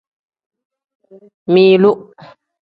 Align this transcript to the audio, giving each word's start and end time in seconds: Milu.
Milu. 1.53 1.91